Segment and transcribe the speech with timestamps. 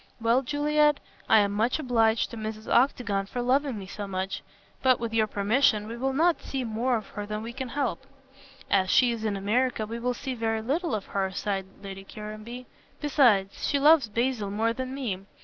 [0.19, 0.99] Well, Juliet,
[1.29, 2.67] I am much obliged to Mrs.
[2.67, 4.41] Octagon for loving me so much,
[4.81, 8.07] but, with your permission, we will not see more of her than we can help."
[8.71, 12.65] "As she is in America we will see very little of her," sighed Lady Caranby,
[12.99, 15.19] "besides, she loves Basil more than me.